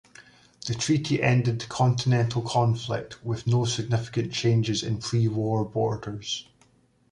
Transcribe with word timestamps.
The 0.65 0.73
treaty 0.73 1.21
ended 1.21 1.59
the 1.61 1.67
continental 1.67 2.41
conflict 2.41 3.23
with 3.23 3.45
no 3.45 3.65
significant 3.65 4.33
changes 4.33 4.81
in 4.81 4.97
prewar 4.97 5.63
borders. 5.71 6.47